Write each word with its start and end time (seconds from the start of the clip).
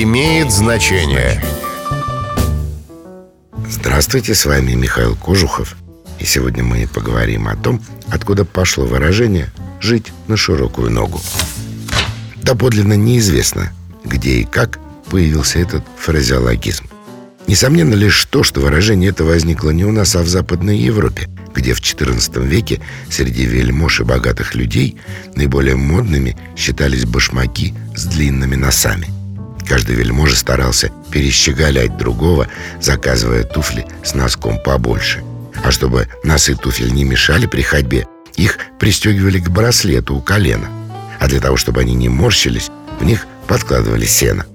имеет 0.00 0.50
значение. 0.50 1.42
Здравствуйте, 3.68 4.34
с 4.34 4.46
вами 4.46 4.72
Михаил 4.72 5.16
Кожухов. 5.16 5.76
И 6.18 6.24
сегодня 6.24 6.64
мы 6.64 6.86
поговорим 6.86 7.46
о 7.46 7.56
том, 7.56 7.82
откуда 8.08 8.46
пошло 8.46 8.86
выражение 8.86 9.52
«жить 9.80 10.12
на 10.28 10.38
широкую 10.38 10.90
ногу». 10.90 11.20
Доподлинно 12.36 12.94
неизвестно, 12.94 13.72
где 14.04 14.36
и 14.36 14.44
как 14.44 14.78
появился 15.10 15.58
этот 15.58 15.84
фразеологизм. 15.98 16.86
Несомненно 17.46 17.94
лишь 17.94 18.24
то, 18.26 18.42
что 18.42 18.60
выражение 18.60 19.10
это 19.10 19.24
возникло 19.24 19.70
не 19.70 19.84
у 19.84 19.92
нас, 19.92 20.16
а 20.16 20.22
в 20.22 20.28
Западной 20.28 20.78
Европе, 20.78 21.28
где 21.54 21.74
в 21.74 21.80
XIV 21.80 22.46
веке 22.46 22.80
среди 23.10 23.44
вельмож 23.44 24.00
и 24.00 24.04
богатых 24.04 24.54
людей 24.54 24.96
наиболее 25.34 25.76
модными 25.76 26.36
считались 26.56 27.04
башмаки 27.04 27.74
с 27.94 28.06
длинными 28.06 28.54
носами. 28.54 29.21
Каждый 29.68 29.96
вельможа 29.96 30.36
старался 30.36 30.90
перещеголять 31.10 31.96
другого, 31.96 32.48
заказывая 32.80 33.44
туфли 33.44 33.86
с 34.04 34.14
носком 34.14 34.58
побольше. 34.58 35.22
А 35.64 35.70
чтобы 35.70 36.08
носы 36.24 36.54
туфель 36.54 36.92
не 36.92 37.04
мешали 37.04 37.46
при 37.46 37.62
ходьбе, 37.62 38.06
их 38.36 38.58
пристегивали 38.78 39.38
к 39.38 39.50
браслету 39.50 40.16
у 40.16 40.20
колена. 40.20 40.68
А 41.20 41.28
для 41.28 41.40
того, 41.40 41.56
чтобы 41.56 41.80
они 41.80 41.94
не 41.94 42.08
морщились, 42.08 42.70
в 42.98 43.04
них 43.04 43.26
подкладывали 43.46 44.06
сено. 44.06 44.46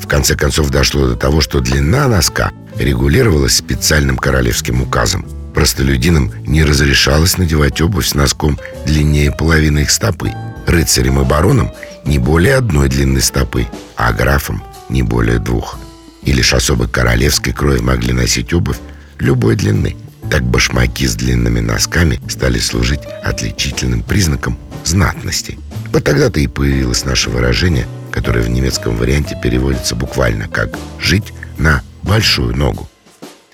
В 0.00 0.06
конце 0.06 0.36
концов 0.36 0.70
дошло 0.70 1.08
до 1.08 1.16
того, 1.16 1.40
что 1.40 1.60
длина 1.60 2.06
носка 2.08 2.52
регулировалась 2.76 3.56
специальным 3.56 4.16
королевским 4.16 4.82
указом– 4.82 5.26
Простолюдинам 5.54 6.32
не 6.46 6.64
разрешалось 6.64 7.36
надевать 7.36 7.80
обувь 7.80 8.06
с 8.06 8.14
носком 8.14 8.58
длиннее 8.86 9.32
половины 9.32 9.80
их 9.80 9.90
стопы. 9.90 10.32
Рыцарям 10.70 11.20
и 11.20 11.24
баронам 11.24 11.72
не 12.04 12.18
более 12.18 12.54
одной 12.54 12.88
длины 12.88 13.20
стопы, 13.20 13.66
а 13.96 14.12
графам 14.12 14.62
не 14.88 15.02
более 15.02 15.38
двух. 15.38 15.78
И 16.22 16.32
лишь 16.32 16.54
особо 16.54 16.86
королевской 16.86 17.52
крови 17.52 17.80
могли 17.80 18.12
носить 18.12 18.52
обувь 18.52 18.78
любой 19.18 19.56
длины. 19.56 19.96
Так 20.30 20.44
башмаки 20.44 21.08
с 21.08 21.16
длинными 21.16 21.58
носками 21.58 22.20
стали 22.28 22.60
служить 22.60 23.00
отличительным 23.24 24.04
признаком 24.04 24.56
знатности. 24.84 25.58
Вот 25.92 26.04
тогда-то 26.04 26.38
и 26.38 26.46
появилось 26.46 27.04
наше 27.04 27.30
выражение, 27.30 27.86
которое 28.12 28.42
в 28.44 28.48
немецком 28.48 28.96
варианте 28.96 29.36
переводится 29.42 29.96
буквально 29.96 30.46
как 30.46 30.70
«жить 31.00 31.32
на 31.58 31.82
большую 32.02 32.56
ногу». 32.56 32.88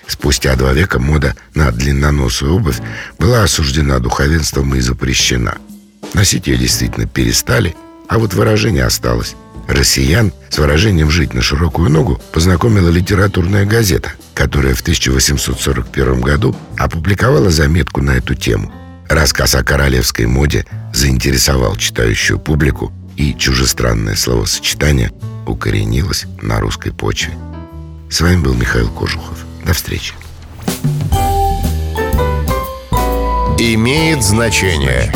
Спустя 0.05 0.55
два 0.55 0.71
века 0.71 0.99
мода 0.99 1.35
на 1.55 1.71
длинноносую 1.71 2.53
обувь 2.53 2.77
была 3.17 3.43
осуждена 3.43 3.97
духовенством 3.99 4.75
и 4.75 4.79
запрещена. 4.79 5.57
Носить 6.13 6.47
ее 6.47 6.57
действительно 6.57 7.07
перестали, 7.07 7.75
а 8.07 8.19
вот 8.19 8.33
выражение 8.33 8.85
осталось. 8.85 9.35
Россиян 9.67 10.31
с 10.49 10.57
выражением 10.57 11.09
«жить 11.09 11.33
на 11.33 11.41
широкую 11.41 11.89
ногу» 11.89 12.21
познакомила 12.31 12.89
литературная 12.89 13.65
газета, 13.65 14.13
которая 14.33 14.73
в 14.73 14.81
1841 14.81 16.21
году 16.21 16.55
опубликовала 16.77 17.49
заметку 17.49 18.01
на 18.01 18.11
эту 18.11 18.33
тему. 18.33 18.71
Рассказ 19.09 19.55
о 19.55 19.63
королевской 19.63 20.25
моде 20.25 20.65
заинтересовал 20.93 21.75
читающую 21.75 22.39
публику, 22.39 22.91
и 23.17 23.33
чужестранное 23.33 24.15
словосочетание 24.15 25.11
укоренилось 25.45 26.25
на 26.41 26.59
русской 26.59 26.93
почве. 26.93 27.33
С 28.09 28.21
вами 28.21 28.37
был 28.37 28.53
Михаил 28.53 28.89
Кожухов. 28.89 29.45
До 29.65 29.73
встречи. 29.73 30.13
Имеет 33.59 34.23
значение. 34.23 35.11